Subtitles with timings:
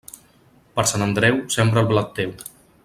[0.79, 2.37] Per Sant Andreu, sembra el blat teu.